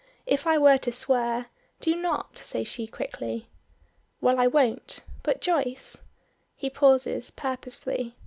If 0.25 0.47
I 0.47 0.57
were 0.57 0.79
to 0.79 0.91
swear" 0.91 1.45
"Do 1.79 1.95
not," 1.95 2.35
says 2.35 2.67
she 2.67 2.87
quickly. 2.87 3.49
"Well, 4.19 4.39
I 4.39 4.47
won't. 4.47 5.01
But 5.21 5.41
Joyce!" 5.41 6.01
He 6.55 6.71
pauses, 6.71 7.29
purposely. 7.29 8.15